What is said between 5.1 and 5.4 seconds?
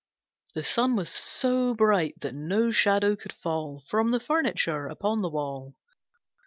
the